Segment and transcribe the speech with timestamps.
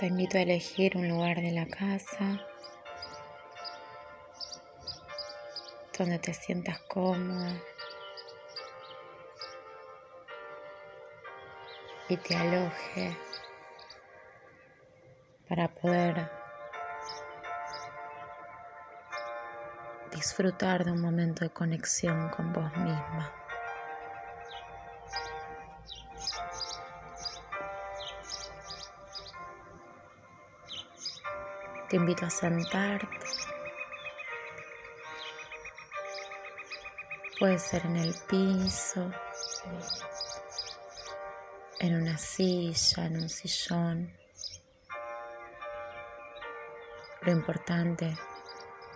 [0.00, 2.40] Te invito a elegir un lugar de la casa
[5.98, 7.52] donde te sientas cómoda
[12.08, 13.14] y te aloje
[15.46, 16.30] para poder
[20.14, 23.49] disfrutar de un momento de conexión con vos misma.
[31.90, 33.26] Te invito a sentarte.
[37.36, 39.10] Puede ser en el piso,
[41.80, 44.16] en una silla, en un sillón.
[47.22, 48.16] Lo importante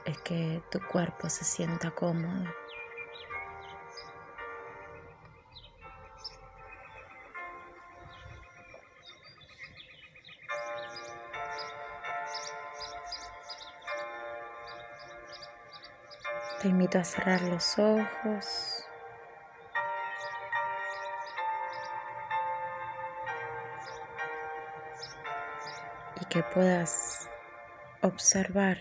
[0.04, 2.44] es que tu cuerpo se sienta cómodo.
[16.64, 18.86] Te invito a cerrar los ojos.
[26.22, 27.28] Y que puedas
[28.00, 28.78] observar,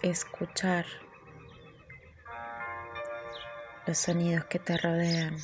[0.00, 0.86] escuchar
[3.86, 5.36] los sonidos que te rodean.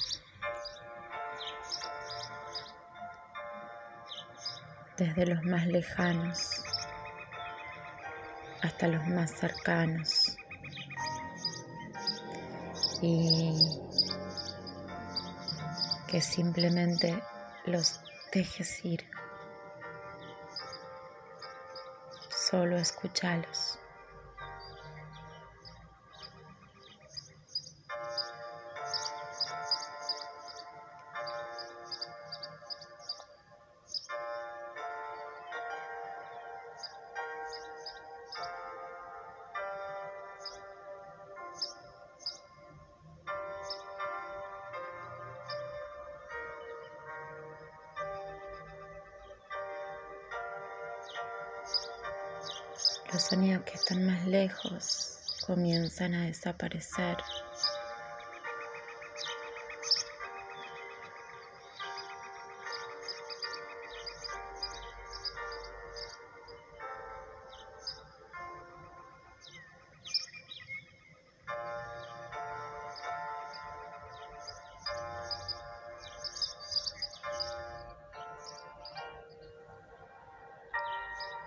[4.96, 6.59] Desde los más lejanos
[8.80, 10.38] hasta los más cercanos.
[13.02, 13.52] Y
[16.08, 17.22] que simplemente
[17.66, 18.00] los
[18.32, 19.04] dejes ir.
[22.30, 23.79] Solo escúchalos.
[55.46, 57.16] Comienzan a desaparecer.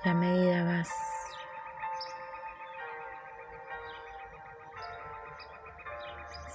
[0.06, 0.90] Y a medida vas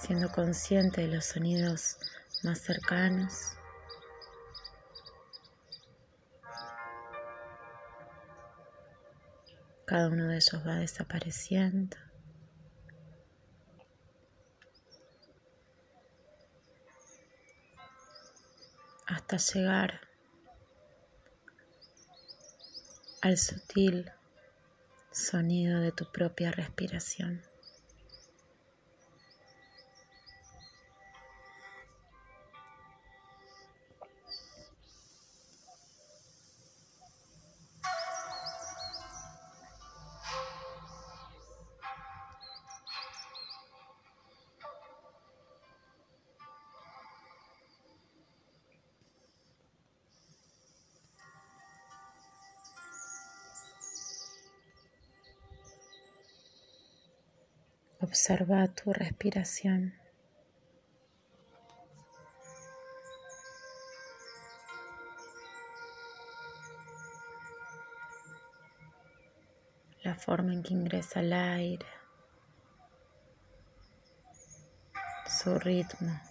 [0.09, 1.99] siendo consciente de los sonidos
[2.41, 3.53] más cercanos.
[9.85, 11.95] Cada uno de ellos va desapareciendo.
[19.05, 20.01] hasta llegar
[23.21, 24.11] al sutil
[25.11, 27.48] sonido de tu propia respiración.
[58.01, 59.93] Observa tu respiración.
[70.01, 71.85] La forma en que ingresa el aire,
[75.27, 76.28] su ritmo.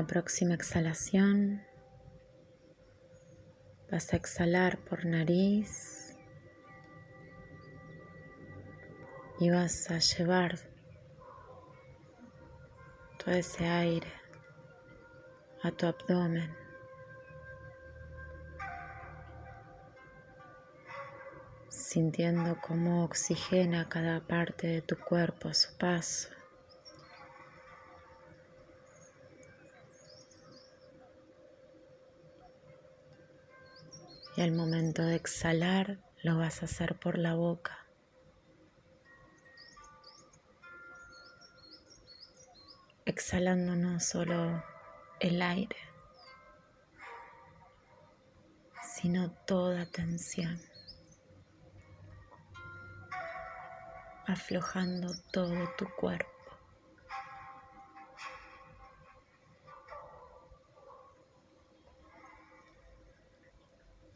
[0.00, 1.62] La próxima exhalación
[3.90, 6.16] vas a exhalar por nariz
[9.40, 10.58] y vas a llevar
[13.18, 14.10] todo ese aire
[15.62, 16.50] a tu abdomen.
[21.68, 26.39] sintiendo cómo oxigena cada parte de tu cuerpo a su paso.
[34.40, 37.86] Y al momento de exhalar, lo vas a hacer por la boca.
[43.04, 44.64] Exhalando no solo
[45.20, 45.76] el aire,
[48.82, 50.58] sino toda tensión.
[54.26, 56.39] Aflojando todo tu cuerpo.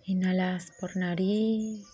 [0.07, 1.87] Inhalas por nariz.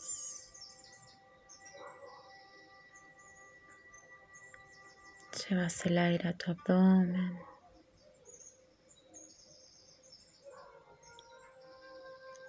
[5.48, 7.38] Llevas el aire a tu abdomen.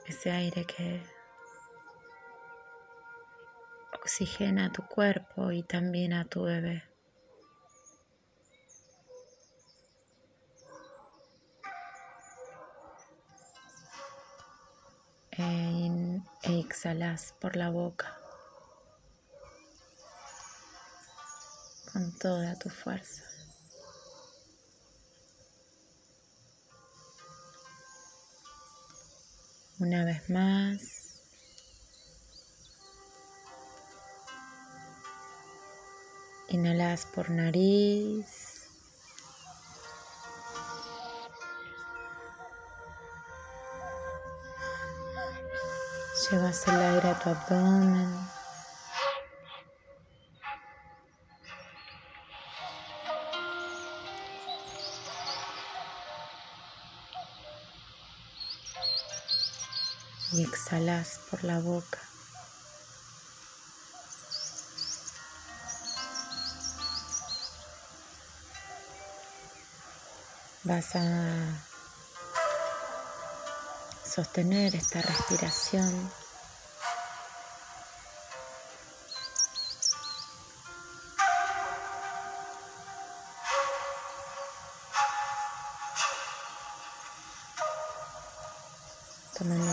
[0.08, 1.04] Ese aire que
[3.94, 6.91] oxigena a tu cuerpo y también a tu bebé.
[16.82, 18.18] Exhalas por la boca
[21.94, 23.22] con toda tu fuerza.
[29.78, 31.22] Una vez más.
[36.50, 38.51] Inhalas por nariz.
[46.32, 48.30] Llevas el aire a tu abdomen.
[60.32, 62.00] Y exhalas por la boca.
[70.64, 71.62] Vas a
[74.06, 76.21] sostener esta respiración.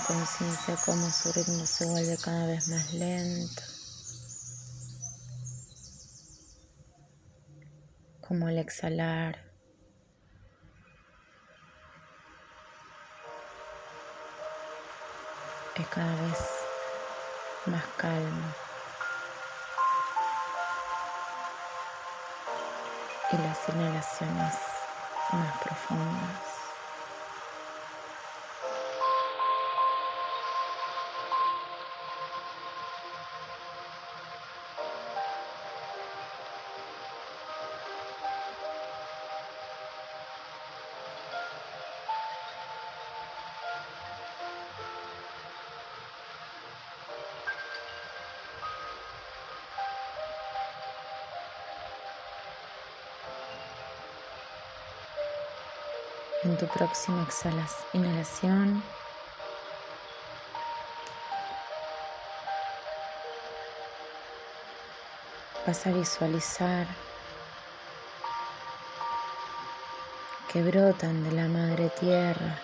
[0.09, 3.63] Conciencia cómo su ritmo se vuelve cada vez más lento.
[8.27, 9.39] Como al exhalar
[15.75, 16.39] es cada vez
[17.67, 18.55] más calmo.
[23.31, 24.55] Y las inhalaciones
[25.33, 26.48] más profundas.
[56.59, 57.25] Tu próxima
[57.93, 58.83] inhalación.
[65.65, 66.87] Vas a visualizar
[70.53, 72.59] que brotan de la madre tierra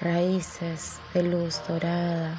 [0.00, 2.34] raíces de luz dorada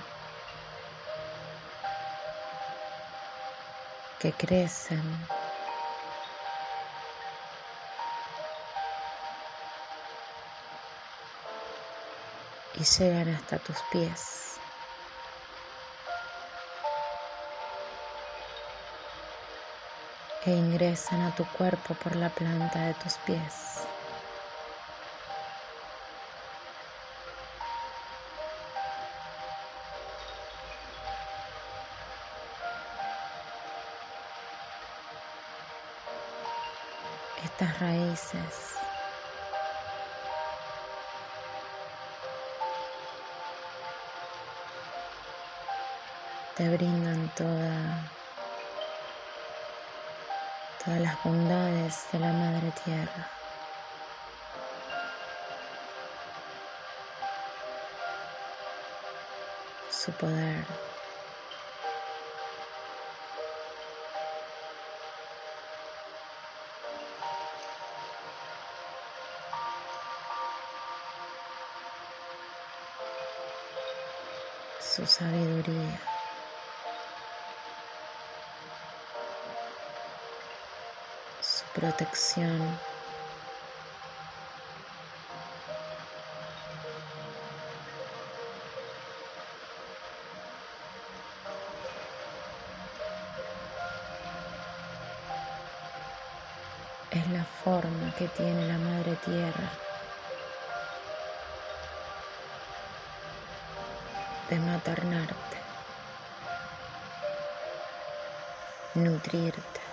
[4.19, 5.36] que crecen
[12.79, 14.59] y llegan hasta tus pies.
[20.45, 23.81] E ingresan a tu cuerpo por la planta de tus pies.
[37.43, 38.86] Estas raíces
[46.57, 48.09] te brindan toda,
[50.83, 53.29] todas las bondades de la Madre Tierra.
[59.91, 60.65] Su poder.
[74.79, 76.16] su sabiduría.
[81.79, 82.79] protección.
[97.11, 99.69] Es la forma que tiene la Madre Tierra
[104.49, 105.57] de maternarte,
[108.95, 109.86] nutrirte.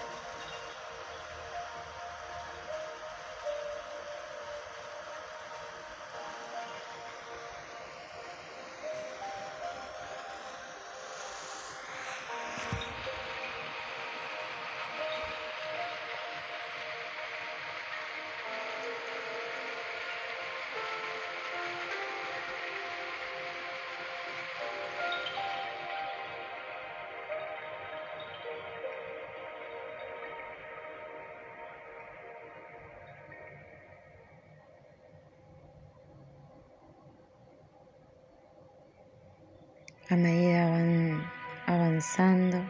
[41.95, 42.69] Avanzando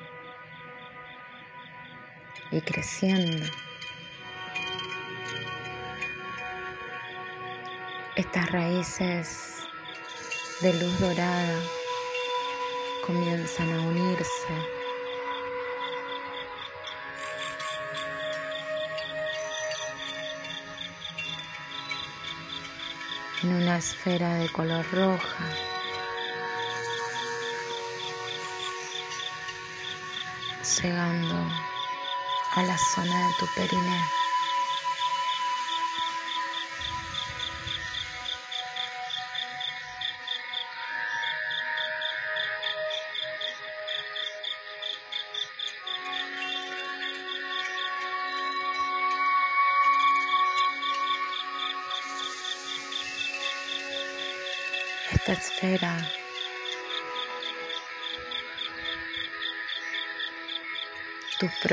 [2.51, 3.47] y creciendo.
[8.17, 9.67] Estas raíces
[10.61, 11.59] de luz dorada
[13.07, 14.75] comienzan a unirse.
[23.43, 25.74] en una esfera de color roja.
[30.83, 31.37] Llegando
[32.57, 34.24] a la zona de tu perineo.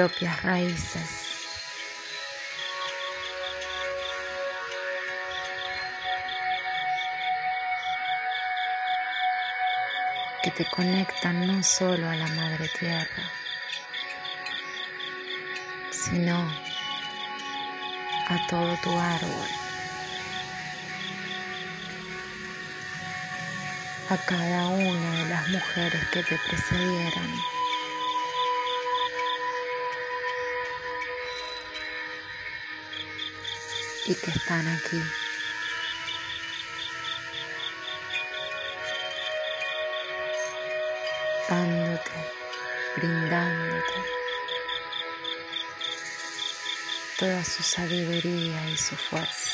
[0.01, 1.09] Propias raíces.
[10.41, 13.23] que te conectan no solo a la madre tierra,
[15.91, 16.35] sino
[18.27, 19.49] a todo tu árbol,
[24.09, 27.60] a cada una de las mujeres que te precedieron.
[34.05, 35.01] Y que están aquí.
[41.49, 42.11] dándote,
[42.95, 44.11] brindándote
[47.21, 49.50] toda su sabiduría y su fuerza.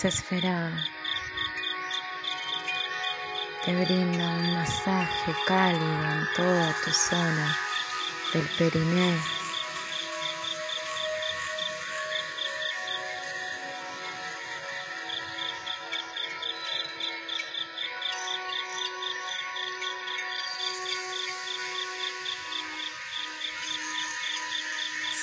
[0.00, 0.72] Esa esfera
[3.62, 7.58] te brinda un masaje cálido en toda tu zona
[8.32, 9.20] del perineo.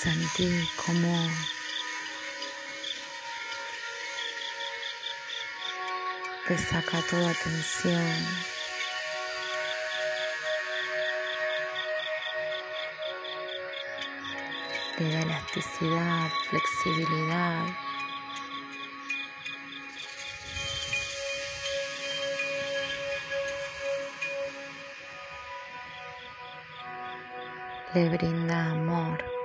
[0.04, 1.57] Sentí como
[6.48, 8.26] te saca toda tensión.
[14.98, 17.66] Te da elasticidad, flexibilidad.
[27.94, 29.37] Le brinda amor.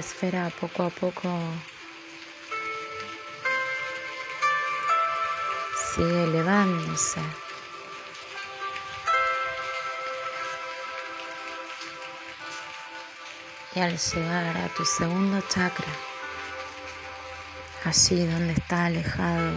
[0.00, 1.28] Esfera poco a poco
[5.94, 7.20] sigue elevándose.
[13.74, 15.92] Y al llegar a tu segundo chakra,
[17.84, 19.52] allí donde está alejado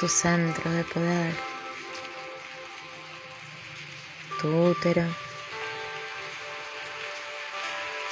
[0.00, 1.34] tu centro de poder,
[4.40, 5.04] tu útero,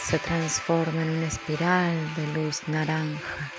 [0.09, 3.53] se transforma en una espiral de luz naranja.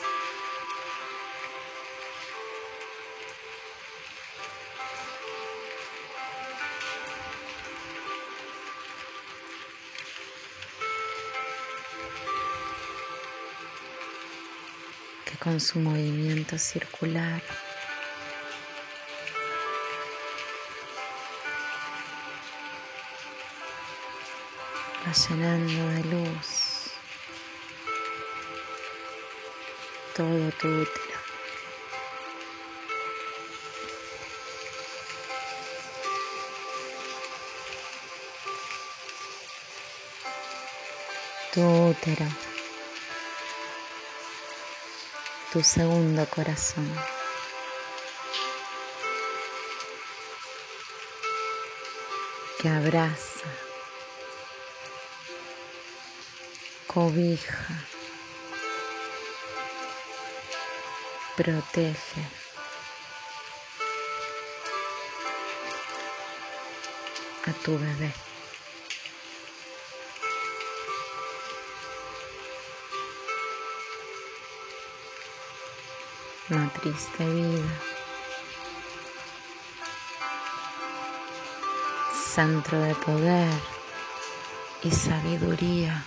[15.26, 17.44] que con su movimiento circular
[25.14, 26.80] llenando de luz
[30.16, 31.20] todo tu útero.
[41.54, 42.28] Tu útero,
[45.54, 46.90] tu segundo corazón.
[52.62, 53.69] que abraza
[56.94, 57.68] cobija,
[61.38, 62.40] protege.
[67.50, 68.12] a tu bebé.
[76.50, 77.74] Matriz de vida.
[82.36, 83.54] Centro de poder
[84.84, 86.04] y sabiduría.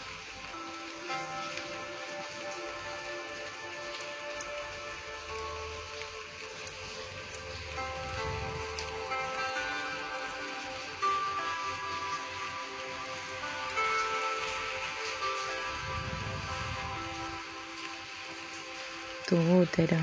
[19.32, 19.96] Tu útero,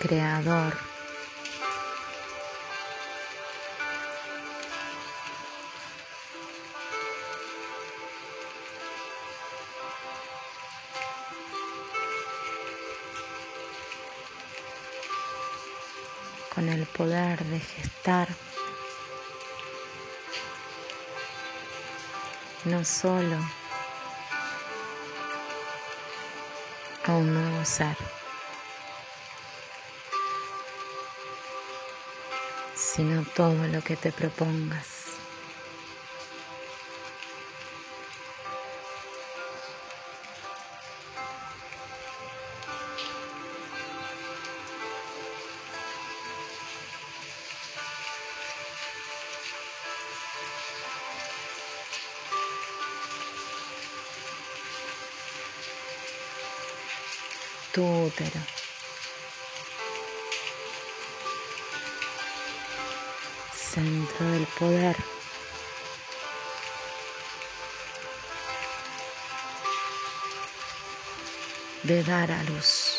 [0.00, 0.72] creador.
[16.54, 18.28] con el poder de gestar
[22.66, 23.61] no solo
[27.12, 27.96] a un nuevo ser.
[32.94, 35.01] sino todo lo que te propongas.
[57.72, 58.40] Tu útero.
[63.54, 64.96] Centro del poder.
[71.84, 72.91] De dar a luz.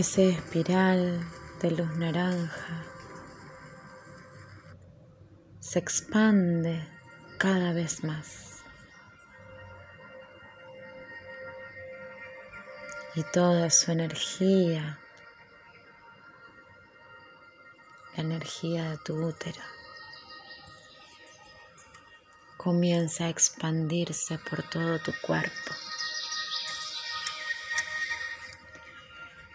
[0.00, 1.20] Ese espiral
[1.60, 2.86] de luz naranja
[5.58, 6.88] se expande
[7.36, 8.62] cada vez más.
[13.14, 14.98] Y toda su energía,
[18.16, 19.60] la energía de tu útero,
[22.56, 25.89] comienza a expandirse por todo tu cuerpo.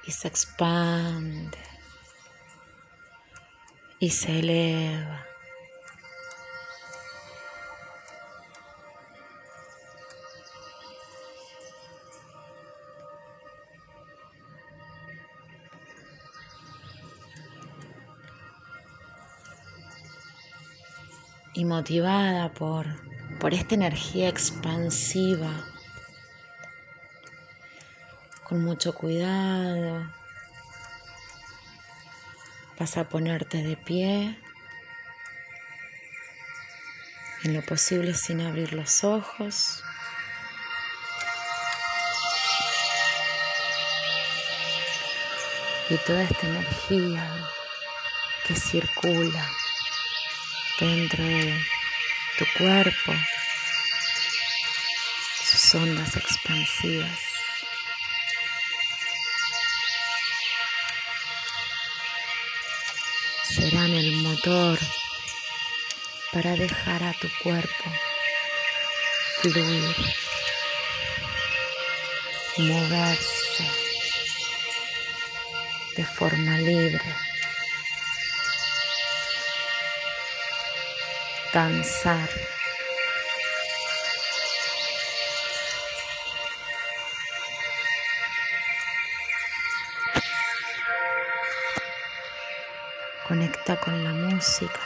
[0.08, 1.58] Y se expande
[4.00, 5.26] y se eleva.
[21.54, 22.86] Y motivada por,
[23.40, 25.75] por esta energía expansiva
[28.46, 30.08] con mucho cuidado.
[32.80, 34.40] Vas a ponerte de pie,
[37.44, 39.84] en lo posible sin abrir los ojos.
[45.90, 47.32] Y toda esta energía
[48.48, 49.50] que circula
[50.80, 51.60] dentro de
[52.38, 53.14] tu cuerpo,
[55.44, 57.35] sus ondas expansivas.
[63.56, 64.78] Serán el motor
[66.34, 67.86] para dejar a tu cuerpo
[69.40, 69.96] fluir,
[72.58, 73.64] moverse
[75.96, 77.16] de forma libre,
[81.54, 82.30] danzar.
[93.28, 94.80] Conecta con la música.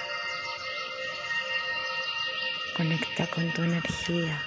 [2.78, 4.41] Conecta con tu energía.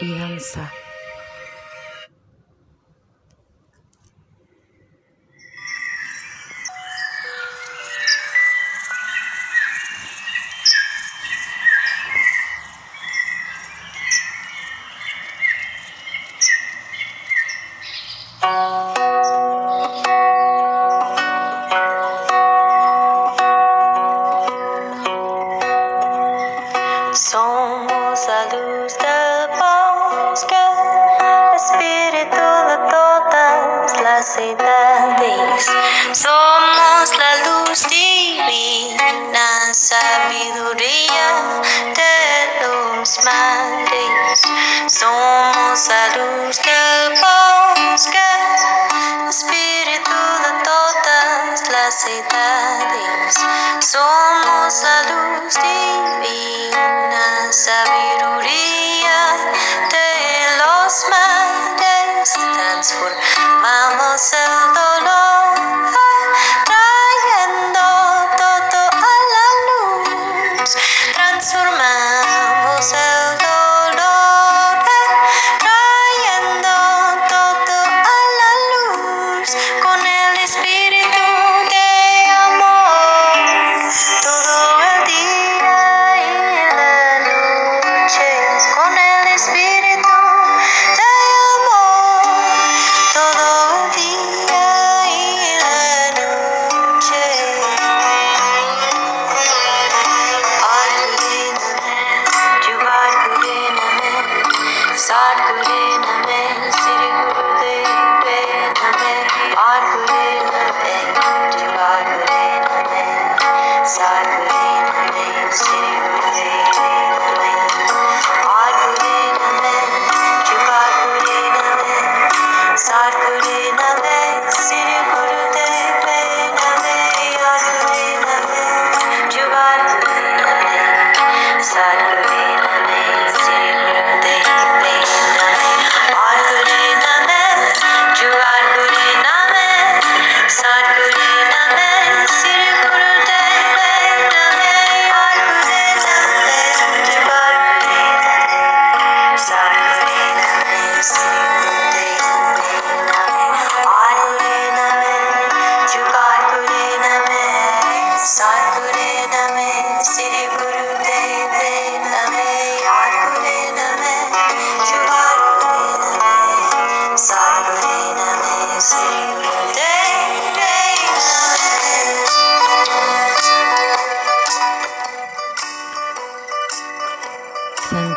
[0.00, 0.72] Y danza.
[44.88, 46.70] Somos a luz que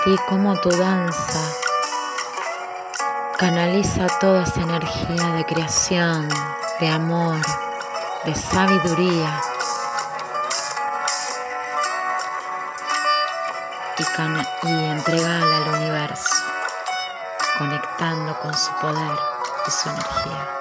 [0.10, 1.40] Sentí como tu danza
[3.38, 6.28] canaliza toda esa energía de creación,
[6.80, 7.38] de amor,
[8.26, 9.42] de sabiduría.
[14.00, 16.44] Y, y entregala al universo,
[17.60, 19.20] conectando con su poder
[19.68, 20.59] y su energía.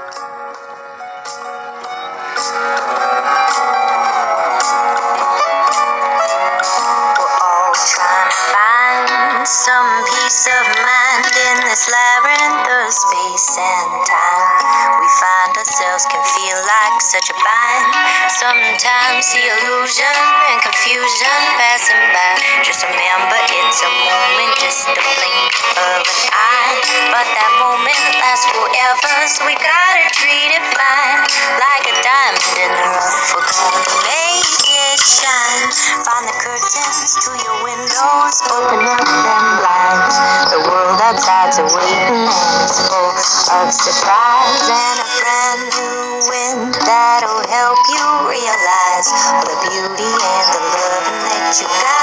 [15.78, 17.86] Ourselves can feel like such a bind.
[18.34, 20.16] Sometimes the illusion
[20.50, 22.34] and confusion passing by.
[22.66, 26.82] Just remember it's a moment, just a blink of an eye.
[27.14, 31.22] But that moment lasts forever, so we gotta treat it fine.
[31.62, 35.70] Like a diamond in the rough, we're gonna make it shine.
[36.02, 40.14] Find the curtains to your windows, open up them blinds.
[40.50, 42.87] The world outside's it's full
[43.18, 49.10] of surprise and a brand new wind that'll help you realize
[49.42, 51.97] the beauty and the love that you got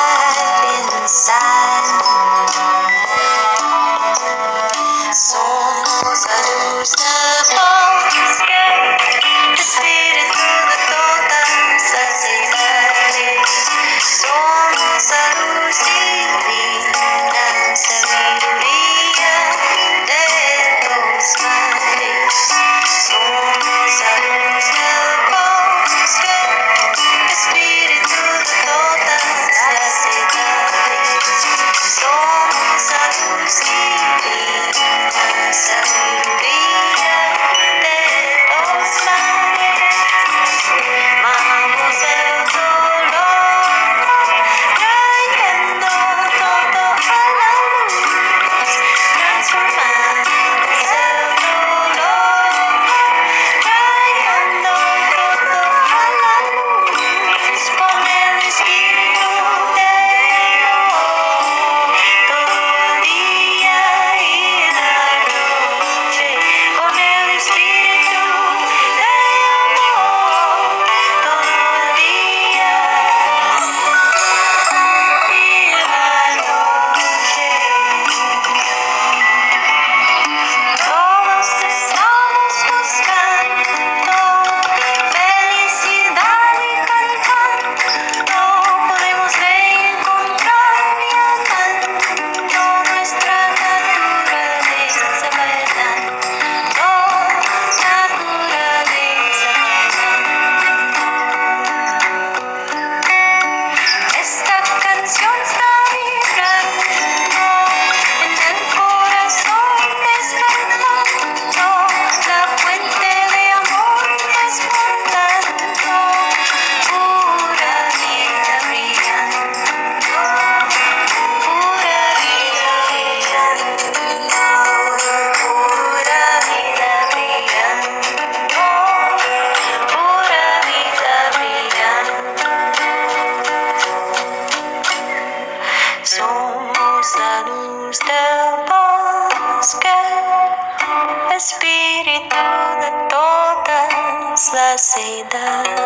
[144.78, 145.85] say that.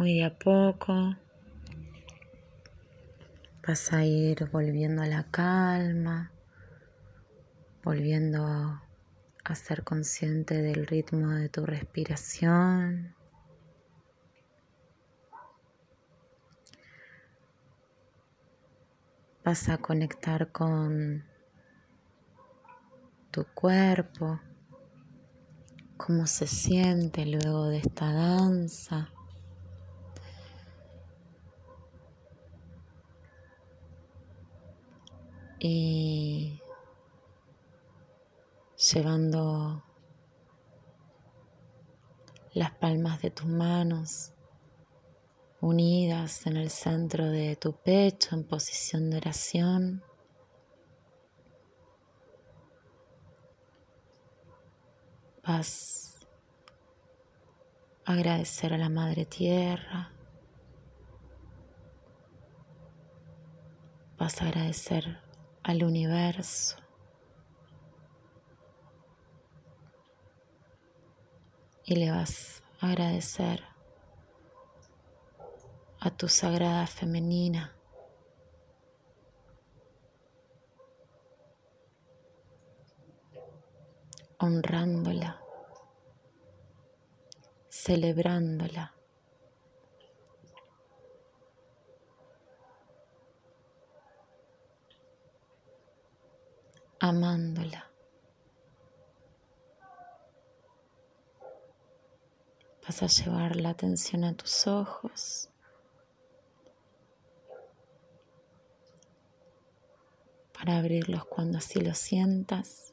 [0.00, 1.14] Muy de a poco
[3.68, 6.32] vas a ir volviendo a la calma,
[7.84, 13.14] volviendo a ser consciente del ritmo de tu respiración.
[19.44, 21.26] Vas a conectar con
[23.30, 24.40] tu cuerpo,
[25.98, 29.12] cómo se siente luego de esta danza.
[35.62, 36.58] Y
[38.92, 39.84] llevando
[42.54, 44.32] las palmas de tus manos
[45.60, 50.02] unidas en el centro de tu pecho en posición de oración.
[55.46, 56.26] Vas
[58.06, 60.10] a agradecer a la Madre Tierra.
[64.16, 65.29] Vas a agradecer
[65.62, 66.76] al universo.
[71.84, 73.64] Y le vas a agradecer
[76.00, 77.76] a tu sagrada femenina.
[84.40, 85.38] honrándola,
[87.68, 88.99] celebrándola.
[97.00, 97.90] Amándola.
[102.86, 105.50] Vas a llevar la atención a tus ojos.
[110.60, 112.92] para abrirlos cuando así lo sientas.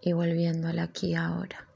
[0.00, 1.69] Y volviendo aquí ahora.